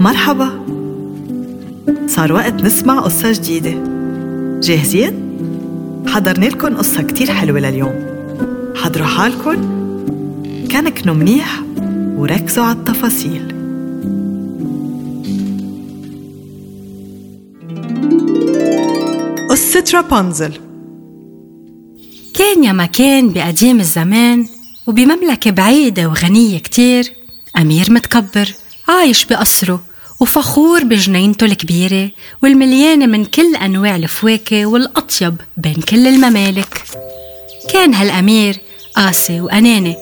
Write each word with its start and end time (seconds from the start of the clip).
مرحبا. 0.00 0.64
صار 2.06 2.32
وقت 2.32 2.54
نسمع 2.54 3.00
قصة 3.00 3.32
جديدة. 3.32 3.74
جاهزين؟ 4.60 5.14
حضرنا 6.06 6.46
لكم 6.46 6.76
قصة 6.76 7.02
كتير 7.02 7.30
حلوة 7.30 7.60
لليوم. 7.60 7.94
حضروا 8.76 9.06
حالكم. 9.06 9.56
كنكنوا 10.70 11.14
منيح 11.14 11.62
وركزوا 12.16 12.64
على 12.64 12.78
التفاصيل. 12.78 13.54
قصة 19.50 19.84
رابنزل 19.94 20.52
كان 22.34 22.64
يا 22.64 22.72
مكان 22.72 23.28
بقديم 23.28 23.80
الزمان 23.80 24.46
وبمملكة 24.86 25.50
بعيدة 25.50 26.08
وغنية 26.08 26.58
كتير 26.58 27.12
أمير 27.58 27.92
متكبر 27.92 28.54
عايش 28.88 29.24
بقصره. 29.24 29.89
وفخور 30.20 30.84
بجنينته 30.84 31.44
الكبيرة 31.44 32.10
والمليانة 32.42 33.06
من 33.06 33.24
كل 33.24 33.56
أنواع 33.56 33.96
الفواكه 33.96 34.66
والأطيب 34.66 35.34
بين 35.56 35.74
كل 35.74 36.06
الممالك. 36.06 36.82
كان 37.72 37.94
هالأمير 37.94 38.56
قاسي 38.96 39.40
وأناني 39.40 39.96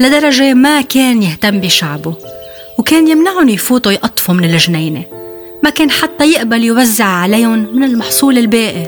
لدرجة 0.00 0.54
ما 0.54 0.80
كان 0.80 1.22
يهتم 1.22 1.60
بشعبه 1.60 2.16
وكان 2.78 3.08
يمنعهم 3.08 3.48
يفوتوا 3.48 3.92
يقطفوا 3.92 4.34
من 4.34 4.44
الجنينة. 4.44 5.04
ما 5.64 5.70
كان 5.70 5.90
حتى 5.90 6.32
يقبل 6.32 6.64
يوزع 6.64 7.04
عليهم 7.04 7.76
من 7.76 7.84
المحصول 7.84 8.38
الباقي. 8.38 8.86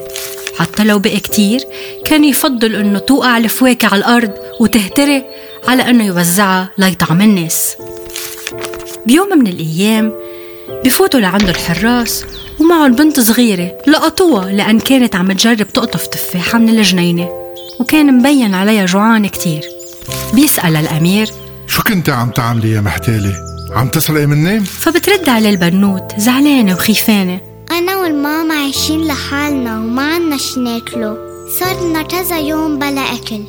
حتى 0.58 0.84
لو 0.84 0.98
بقي 0.98 1.20
كتير 1.20 1.60
كان 2.04 2.24
يفضل 2.24 2.74
إنه 2.74 2.98
توقع 2.98 3.38
الفواكه 3.38 3.88
على 3.88 3.98
الأرض 3.98 4.32
وتهتري 4.60 5.24
على 5.68 5.90
إنه 5.90 6.06
يوزعها 6.06 6.70
ليطعم 6.78 7.20
الناس. 7.20 7.76
بيوم 9.06 9.38
من 9.38 9.46
الأيام 9.46 10.23
بفوتوا 10.84 11.20
لعند 11.20 11.48
الحراس 11.48 12.24
ومعهم 12.60 12.92
بنت 12.92 13.20
صغيرة 13.20 13.78
لقطوها 13.86 14.52
لأن 14.52 14.80
كانت 14.80 15.16
عم 15.16 15.32
تجرب 15.32 15.72
تقطف 15.72 16.06
تفاحة 16.06 16.58
من 16.58 16.68
الجنينة 16.68 17.28
وكان 17.80 18.18
مبين 18.18 18.54
عليها 18.54 18.86
جوعان 18.86 19.26
كتير 19.26 19.62
بيسأل 20.34 20.76
الأمير 20.76 21.30
شو 21.66 21.82
كنت 21.82 22.10
عم 22.10 22.30
تعملي 22.30 22.70
يا 22.70 22.80
محتالة؟ 22.80 23.34
عم 23.76 23.88
تسرقي 23.88 24.26
مني؟ 24.26 24.60
فبترد 24.60 25.28
عليه 25.28 25.50
البنوت 25.50 26.12
زعلانة 26.18 26.74
وخيفانة 26.74 27.40
أنا 27.70 27.96
والماما 27.96 28.54
عايشين 28.54 29.06
لحالنا 29.06 29.78
وما 29.78 30.14
عنا 30.14 30.36
شي 30.36 30.60
ناكله 30.60 31.16
صارنا 31.60 32.02
كذا 32.02 32.38
يوم 32.38 32.78
بلا 32.78 33.00
أكل 33.00 33.44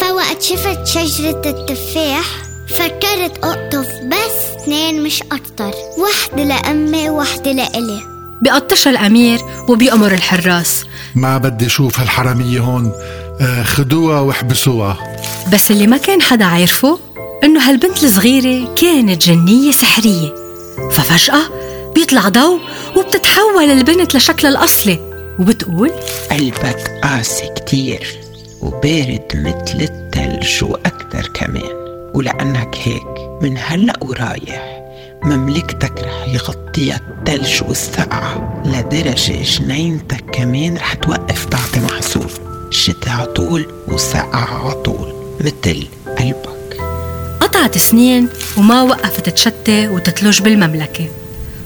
فوقت 0.00 0.42
شفت 0.42 0.86
شجرة 0.86 1.42
التفاح 1.46 2.24
فكرت 2.68 3.44
أقطف 3.44 3.88
بس 4.04 4.43
اثنين 4.64 5.02
مش 5.02 5.22
أكتر. 5.22 5.72
واحدة 5.98 6.44
لأمي 6.44 7.10
وواحدة 7.10 7.52
لإلي. 7.52 8.00
بيقطشها 8.42 8.90
الأمير 8.90 9.40
وبيأمر 9.68 10.12
الحراس. 10.12 10.84
ما 11.14 11.38
بدي 11.38 11.66
أشوف 11.66 12.00
هالحرامية 12.00 12.60
هون. 12.60 12.92
آه 13.40 13.62
خدوها 13.62 14.20
واحبسوها. 14.20 15.16
بس 15.52 15.70
اللي 15.70 15.86
ما 15.86 15.96
كان 15.96 16.22
حدا 16.22 16.44
عارفه 16.44 16.98
إنه 17.44 17.68
هالبنت 17.68 18.04
الصغيرة 18.04 18.74
كانت 18.74 19.28
جنية 19.28 19.72
سحرية. 19.72 20.34
ففجأة 20.90 21.42
بيطلع 21.94 22.28
ضوء 22.28 22.60
وبتتحول 22.96 23.64
البنت 23.64 24.14
لشكلها 24.14 24.52
الأصلي. 24.52 24.98
وبتقول 25.38 25.90
قلبك 26.30 27.00
قاسي 27.02 27.48
كتير 27.56 28.18
وبارد 28.60 29.22
مثل 29.34 29.80
التلج 29.80 30.64
وأكتر 30.64 31.30
كمان؟ 31.34 31.83
ولأنك 32.14 32.76
هيك 32.82 33.28
من 33.42 33.56
هلأ 33.58 33.94
ورايح 34.00 34.82
مملكتك 35.22 35.92
رح 36.02 36.28
يغطيها 36.28 36.96
التلج 36.96 37.62
والسقعة 37.68 38.62
لدرجة 38.64 39.42
جنينتك 39.42 40.24
كمان 40.32 40.76
رح 40.76 40.94
توقف 40.94 41.44
تعطي 41.44 41.80
محصول 41.80 42.30
شتاء 42.70 43.14
عطول 43.14 43.66
وسقعة 43.88 44.68
عطول 44.68 45.14
مثل 45.40 45.86
قلبك. 46.18 46.80
قطعت 47.40 47.78
سنين 47.78 48.28
وما 48.56 48.82
وقفت 48.82 49.28
تشتي 49.28 49.88
وتتلج 49.88 50.42
بالمملكة. 50.42 51.08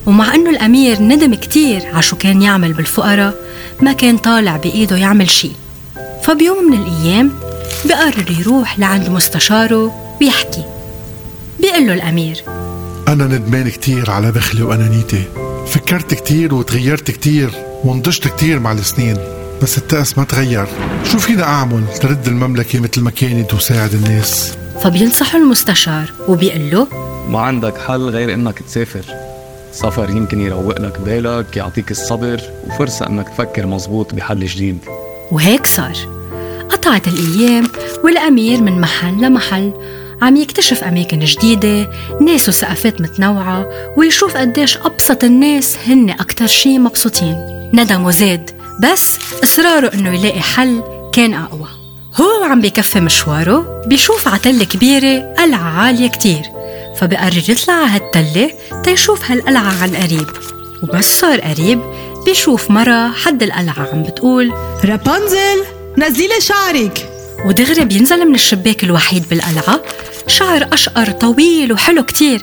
ومع 0.06 0.34
أنه 0.34 0.50
الأمير 0.50 1.02
ندم 1.02 1.34
كتير 1.34 1.86
على 1.86 2.02
شو 2.02 2.16
كان 2.16 2.42
يعمل 2.42 2.72
بالفقراء 2.72 3.34
ما 3.80 3.92
كان 3.92 4.18
طالع 4.18 4.56
بإيده 4.56 4.96
يعمل 4.96 5.30
شي. 5.30 5.50
فبيوم 6.24 6.70
من 6.70 6.78
الأيام 6.78 7.32
بقرر 7.84 8.30
يروح 8.40 8.78
لعند 8.78 9.08
مستشاره 9.08 10.07
ويحكي 10.20 10.64
بيقول 11.60 11.86
له 11.86 11.94
الأمير. 11.94 12.44
أنا 13.08 13.24
ندمان 13.24 13.68
كتير 13.68 14.10
على 14.10 14.32
بخلي 14.32 14.62
وأنانيتي. 14.62 15.24
فكرت 15.66 16.14
كتير 16.14 16.54
وتغيرت 16.54 17.10
كتير 17.10 17.50
ونضجت 17.84 18.28
كتير 18.28 18.60
مع 18.60 18.72
السنين 18.72 19.16
بس 19.62 19.78
التأس 19.78 20.18
ما 20.18 20.24
تغير. 20.24 20.66
شو 21.04 21.18
فينا 21.18 21.42
أعمل؟ 21.42 21.84
ترد 22.00 22.26
المملكة 22.26 22.80
مثل 22.80 23.00
ما 23.00 23.10
كانت 23.10 23.54
وساعد 23.54 23.94
الناس. 23.94 24.54
فبينصحه 24.82 25.38
المستشار 25.38 26.12
وبيقول 26.28 26.70
له 26.70 26.86
ما 27.28 27.40
عندك 27.40 27.78
حل 27.78 28.08
غير 28.08 28.34
إنك 28.34 28.58
تسافر. 28.58 29.04
سفر 29.72 30.10
يمكن 30.10 30.40
يروق 30.40 30.80
لك 30.80 31.00
بالك 31.00 31.56
يعطيك 31.56 31.90
الصبر 31.90 32.40
وفرصة 32.66 33.06
إنك 33.06 33.28
تفكر 33.28 33.66
مزبوط 33.66 34.14
بحل 34.14 34.46
جديد. 34.46 34.78
وهيك 35.32 35.66
صار. 35.66 35.96
قطعت 36.70 37.08
الأيام 37.08 37.68
والأمير 38.04 38.62
من 38.62 38.80
محل 38.80 39.22
لمحل 39.22 39.72
عم 40.22 40.36
يكتشف 40.36 40.84
أماكن 40.84 41.18
جديدة 41.18 41.90
ناس 42.20 42.48
وثقافات 42.48 43.00
متنوعة 43.00 43.68
ويشوف 43.96 44.36
قديش 44.36 44.76
أبسط 44.76 45.24
الناس 45.24 45.76
هن 45.86 46.10
أكتر 46.10 46.46
شي 46.46 46.78
مبسوطين. 46.78 47.36
ندم 47.74 48.04
وزاد 48.04 48.50
بس 48.82 49.18
إصراره 49.42 49.94
إنه 49.94 50.14
يلاقي 50.14 50.40
حل 50.40 50.82
كان 51.12 51.34
أقوى. 51.34 51.68
هو 52.20 52.40
وعم 52.42 52.60
بكفي 52.60 53.00
مشواره 53.00 53.82
بيشوف 53.86 54.28
عتلة 54.28 54.64
كبيرة 54.64 55.34
قلعة 55.38 55.80
عالية 55.80 56.08
كتير 56.08 56.42
فبقرر 56.96 57.42
يطلع 57.50 57.74
على 57.74 57.90
هالتلة 57.90 58.50
تيشوف 58.84 59.30
هالقلعة 59.30 59.82
عن 59.82 59.96
قريب 59.96 60.26
وبس 60.82 61.20
صار 61.20 61.40
قريب 61.40 61.80
بيشوف 62.26 62.70
مرة 62.70 63.10
حد 63.12 63.42
القلعة 63.42 63.88
عم 63.92 64.02
بتقول 64.02 64.52
رابنزل 64.84 65.64
نزلي 65.98 66.40
شعرك. 66.40 67.17
ودغري 67.44 67.84
بينزل 67.84 68.28
من 68.28 68.34
الشباك 68.34 68.84
الوحيد 68.84 69.28
بالقلعة 69.28 69.80
شعر 70.26 70.68
أشقر 70.72 71.10
طويل 71.10 71.72
وحلو 71.72 72.02
كتير. 72.02 72.42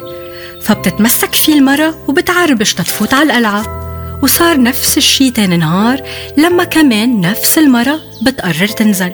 فبتتمسك 0.62 1.36
فيه 1.36 1.54
المرة 1.54 1.98
وبتعربش 2.08 2.74
تتفوت 2.74 3.14
على 3.14 3.24
القلعة 3.24 3.86
وصار 4.24 4.62
نفس 4.62 4.98
الشي 4.98 5.32
تاني 5.32 5.58
نهار 5.58 6.02
لما 6.38 6.64
كمان 6.64 7.22
نفس 7.22 7.58
المرة 7.58 8.00
بتقرر 8.22 8.68
تنزل. 8.68 9.12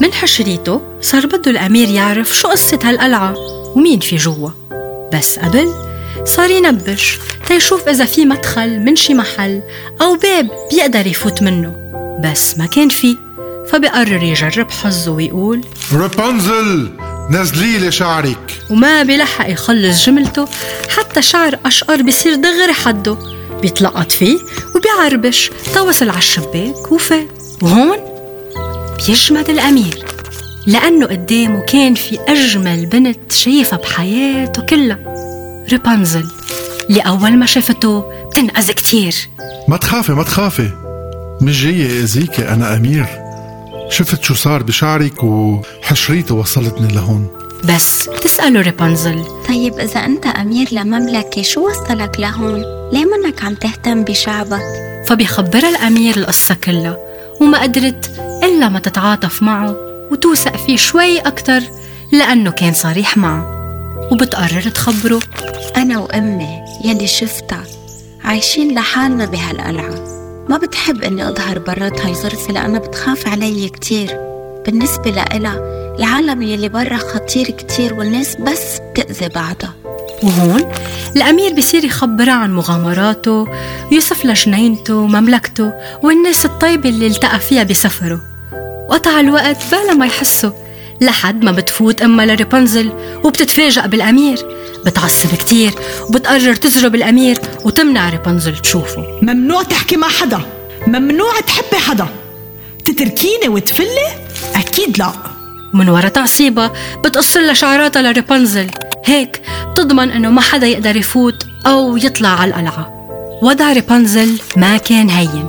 من 0.00 0.12
حشريته 0.12 0.80
صار 1.00 1.26
بده 1.26 1.50
الأمير 1.50 1.88
يعرف 1.88 2.38
شو 2.38 2.48
قصة 2.48 2.78
هالقلعة 2.84 3.34
ومين 3.76 4.00
في 4.00 4.16
جوا. 4.16 4.50
بس 5.12 5.38
قبل 5.38 5.72
صار 6.24 6.50
ينبش 6.50 7.18
تيشوف 7.48 7.88
إذا 7.88 8.04
في 8.04 8.24
مدخل 8.24 8.80
من 8.80 8.96
شي 8.96 9.14
محل 9.14 9.62
أو 10.00 10.16
باب 10.16 10.50
بيقدر 10.72 11.06
يفوت 11.06 11.42
منه. 11.42 11.74
بس 12.24 12.58
ما 12.58 12.66
كان 12.66 12.88
في. 12.88 13.16
فبقرر 13.72 14.22
يجرب 14.22 14.70
حظه 14.70 15.10
ويقول 15.10 15.60
رابنزل 15.92 16.90
نزلي 17.30 17.78
لي 17.78 17.92
شعرك. 17.92 18.62
وما 18.70 19.02
بيلحق 19.02 19.50
يخلص 19.50 20.06
جملته 20.06 20.48
حتى 20.88 21.22
شعر 21.22 21.58
أشقر 21.66 22.02
بصير 22.02 22.34
دغري 22.34 22.72
حده. 22.72 23.16
بيتلقط 23.62 24.12
فيه 24.12 24.38
وبيعربش 24.76 25.50
توصل 25.74 26.08
على 26.08 26.18
الشباك 26.18 26.92
وفات 26.92 27.28
وهون 27.62 27.98
بيجمد 29.06 29.50
الأمير 29.50 30.04
لأنه 30.66 31.06
قدامه 31.06 31.60
كان 31.60 31.94
في 31.94 32.18
أجمل 32.28 32.86
بنت 32.86 33.32
شايفها 33.32 33.78
بحياته 33.78 34.62
كلها. 34.62 34.98
رابنزل 35.72 36.26
اللي 36.90 37.00
أول 37.00 37.36
ما 37.36 37.46
شافته 37.46 38.04
بتنقذ 38.30 38.70
كتير. 38.70 39.14
ما 39.68 39.76
تخافي 39.76 40.12
ما 40.12 40.22
تخافي. 40.22 40.70
مش 41.42 41.62
جاية 41.64 42.02
أذيكي 42.02 42.48
أنا 42.48 42.76
أمير. 42.76 43.19
شفت 43.90 44.22
شو 44.22 44.34
صار 44.34 44.62
بشعرك 44.62 45.24
وحشريته 45.24 46.34
وصلتني 46.34 46.92
لهون 46.92 47.28
بس 47.64 48.08
بتسأله 48.08 48.62
رابنزل 48.62 49.24
طيب 49.48 49.78
إذا 49.78 50.04
أنت 50.04 50.26
أمير 50.26 50.68
لمملكة 50.72 51.42
شو 51.42 51.68
وصلك 51.68 52.20
لهون؟ 52.20 52.62
ليه 52.92 53.04
منك 53.04 53.44
عم 53.44 53.54
تهتم 53.54 54.04
بشعبك؟ 54.04 54.62
فبيخبرها 55.06 55.68
الأمير 55.68 56.16
القصة 56.16 56.54
كلها 56.54 56.96
وما 57.40 57.62
قدرت 57.62 58.10
إلا 58.44 58.68
ما 58.68 58.78
تتعاطف 58.78 59.42
معه 59.42 59.76
وتوثق 60.12 60.56
فيه 60.56 60.76
شوي 60.76 61.18
أكتر 61.18 61.60
لأنه 62.12 62.50
كان 62.50 62.74
صريح 62.74 63.16
معه 63.16 63.60
وبتقرر 64.12 64.62
تخبره 64.62 65.20
أنا 65.76 65.98
وأمي 65.98 66.58
يلي 66.84 67.06
شفتها 67.06 67.64
عايشين 68.24 68.74
لحالنا 68.74 69.24
بهالقلعة 69.26 70.19
ما 70.48 70.56
بتحب 70.56 71.02
إني 71.02 71.28
أظهر 71.28 71.58
برات 71.58 72.00
هاي 72.00 72.14
ظرفي 72.14 72.52
لأنها 72.52 72.78
بتخاف 72.78 73.28
علي 73.28 73.68
كتير. 73.68 74.16
بالنسبة 74.66 75.10
لإلها 75.10 75.60
العالم 75.98 76.42
يلي 76.42 76.68
برا 76.68 76.96
خطير 76.96 77.50
كتير 77.50 77.94
والناس 77.94 78.36
بس 78.36 78.78
بتأذي 78.90 79.28
بعضها. 79.28 79.74
وهون 80.22 80.72
الأمير 81.16 81.54
بصير 81.54 81.84
يخبرها 81.84 82.32
عن 82.32 82.54
مغامراته 82.54 83.46
ويوصف 83.92 84.24
لها 84.24 84.34
جنينته 84.34 84.94
ومملكته 84.94 85.72
والناس 86.02 86.44
الطيبة 86.44 86.88
اللي 86.88 87.06
التقى 87.06 87.40
فيها 87.40 87.62
بسفره. 87.62 88.20
وقطع 88.88 89.20
الوقت 89.20 89.56
بلا 89.72 89.94
ما 89.94 90.06
يحسوا. 90.06 90.50
لحد 91.00 91.44
ما 91.44 91.52
بتفوت 91.52 92.02
أمها 92.02 92.26
لريبنزل 92.26 92.92
وبتتفاجأ 93.24 93.86
بالأمير. 93.86 94.38
بتعصب 94.86 95.28
كتير 95.28 95.72
وبتقرر 96.08 96.54
تزرب 96.54 96.94
الأمير 96.94 97.38
وتمنع 97.64 98.10
ريبنزل 98.10 98.58
تشوفه. 98.58 99.04
ممنوع 99.22 99.62
تحكي 99.62 99.96
مع 99.96 100.08
حدا. 100.08 100.40
ممنوع 100.86 101.40
تحبي 101.40 101.76
حدا. 101.76 102.06
تتركيني 102.84 103.48
وتفلي؟ 103.48 104.08
أكيد 104.56 104.98
لا. 104.98 105.12
من 105.74 105.88
ورا 105.88 106.08
تعصيبة 106.08 106.70
بتقص 107.04 107.36
لها 107.36 107.54
شعراتها 107.54 108.02
لريبنزل 108.02 108.70
هيك 109.04 109.42
بتضمن 109.72 110.10
إنه 110.10 110.30
ما 110.30 110.40
حدا 110.40 110.66
يقدر 110.66 110.96
يفوت 110.96 111.46
أو 111.66 111.96
يطلع 111.96 112.28
على 112.28 112.50
القلعة. 112.50 112.96
وضع 113.42 113.72
ريبنزل 113.72 114.40
ما 114.56 114.76
كان 114.76 115.10
هين. 115.10 115.46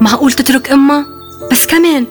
معقول 0.00 0.32
تترك 0.32 0.70
أمها؟ 0.70 1.17
بس 1.58 1.66
كمان 1.66 2.06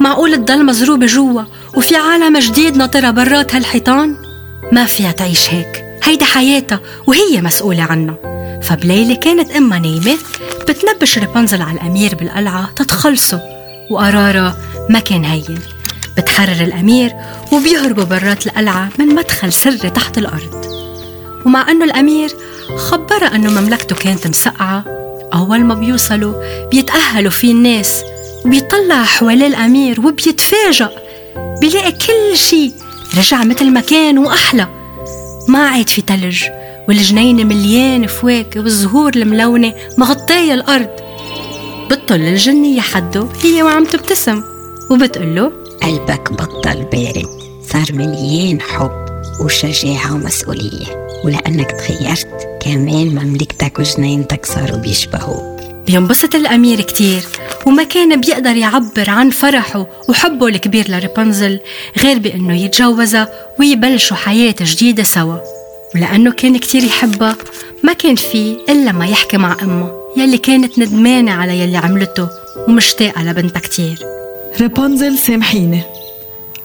معقول 0.00 0.36
تضل 0.36 0.66
مزروبة 0.66 1.06
جوا 1.06 1.42
وفي 1.74 1.96
عالم 1.96 2.38
جديد 2.38 2.76
ناطرة 2.76 3.10
برات 3.10 3.54
هالحيطان؟ 3.54 4.16
ما 4.72 4.84
فيها 4.84 5.12
تعيش 5.12 5.50
هيك 5.50 5.84
هيدا 6.04 6.24
حياتها 6.24 6.80
وهي 7.06 7.42
مسؤولة 7.42 7.82
عنها. 7.82 8.14
فبليلة 8.62 9.14
كانت 9.14 9.50
أمها 9.50 9.78
نايمة 9.78 10.18
بتنبش 10.68 11.18
ريبنزل 11.18 11.62
على 11.62 11.80
الأمير 11.80 12.14
بالقلعة 12.14 12.70
تتخلصه 12.76 13.40
وقرارها 13.90 14.56
ما 14.90 14.98
كان 14.98 15.24
هين. 15.24 15.58
بتحرر 16.18 16.64
الأمير 16.64 17.12
وبيهربوا 17.52 18.04
برات 18.04 18.46
القلعة 18.46 18.88
من 18.98 19.06
مدخل 19.06 19.52
سري 19.52 19.90
تحت 19.90 20.18
الأرض. 20.18 20.66
ومع 21.46 21.70
أنه 21.70 21.84
الأمير 21.84 22.30
خبرها 22.76 23.34
أنه 23.34 23.60
مملكته 23.60 23.96
كانت 23.96 24.26
مسقعة 24.26 24.84
أول 25.34 25.64
ما 25.64 25.74
بيوصلوا 25.74 26.34
بيتأهلوا 26.70 27.30
فيه 27.30 27.52
الناس 27.52 28.02
وبيطلع 28.44 29.02
حواليه 29.02 29.46
الأمير 29.46 30.00
وبيتفاجأ 30.00 30.90
بيلاقي 31.60 31.92
كل 31.92 32.36
شي 32.36 32.72
رجع 33.18 33.44
مثل 33.44 33.70
ما 33.70 33.80
كان 33.80 34.18
وأحلى 34.18 34.68
ما 35.48 35.68
عاد 35.68 35.88
في 35.88 36.02
تلج 36.02 36.44
والجنينة 36.88 37.44
مليانة 37.44 38.06
فواكه 38.06 38.60
والزهور 38.60 39.12
الملونة 39.16 39.74
مغطية 39.98 40.54
الأرض. 40.54 40.88
بتطل 41.90 42.14
الجنية 42.14 42.80
حده 42.80 43.26
هي 43.42 43.62
وعم 43.62 43.84
تبتسم. 43.84 44.42
وبتقول 44.90 45.36
له 45.36 45.52
قلبك 45.82 46.32
بطل 46.32 46.84
بارد 46.92 47.28
صار 47.72 47.86
مليان 47.92 48.60
حب 48.60 49.06
وشجاعة 49.44 50.14
ومسؤولية. 50.14 51.08
ولأنك 51.24 51.70
تغيرت 51.70 52.58
كمان 52.60 53.08
مملكتك 53.08 53.78
وجنينتك 53.78 54.46
صاروا 54.46 54.78
بيشبهوك. 54.78 55.60
بينبسط 55.86 56.34
الأمير 56.34 56.80
كتير. 56.80 57.22
وما 57.66 57.82
كان 57.82 58.20
بيقدر 58.20 58.56
يعبر 58.56 59.10
عن 59.10 59.30
فرحه 59.30 59.86
وحبه 60.08 60.48
الكبير 60.48 60.90
لريبنزل 60.90 61.60
غير 61.98 62.18
بأنه 62.18 62.64
يتجوزها 62.64 63.28
ويبلشوا 63.58 64.16
حياة 64.16 64.54
جديدة 64.60 65.02
سوا. 65.02 65.36
ولأنه 65.94 66.32
كان 66.32 66.58
كتير 66.58 66.84
يحبها 66.84 67.36
ما 67.82 67.92
كان 67.92 68.14
فيه 68.14 68.56
إلا 68.68 68.92
ما 68.92 69.06
يحكي 69.06 69.36
مع 69.36 69.56
أمه 69.62 69.92
يلي 70.16 70.38
كانت 70.38 70.78
ندمانة 70.78 71.32
على 71.32 71.60
يلي 71.60 71.76
عملته 71.76 72.28
ومشتاقة 72.68 73.22
لبنتها 73.24 73.60
كتير. 73.60 73.98
رابنزل 74.60 75.18
سامحيني. 75.18 75.82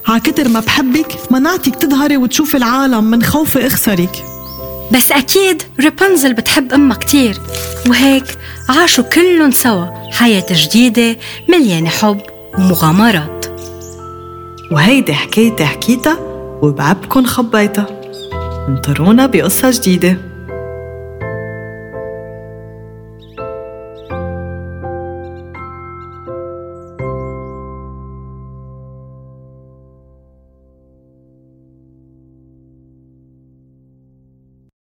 عكتر 0.07 0.47
ما 0.47 0.59
بحبك 0.59 1.31
منعتك 1.31 1.75
تظهري 1.75 2.17
وتشوفي 2.17 2.57
العالم 2.57 3.03
من 3.03 3.23
خوفي 3.23 3.67
أخسرك. 3.67 4.23
بس 4.91 5.11
أكيد 5.11 5.63
رابنزل 5.79 6.33
بتحب 6.33 6.73
أمها 6.73 6.97
كتير 6.97 7.41
وهيك 7.89 8.23
عاشوا 8.69 9.03
كلهم 9.03 9.51
سوا 9.51 10.11
حياة 10.11 10.45
جديدة 10.51 11.17
مليانة 11.49 11.89
حب 11.89 12.21
ومغامرات. 12.57 13.45
وهيدي 14.71 15.13
حكايتي 15.13 15.65
حكيتها 15.65 16.19
وبعبكن 16.61 17.25
خبيتها. 17.25 17.87
انطرونا 18.69 19.25
بقصة 19.25 19.71
جديدة. 19.71 20.17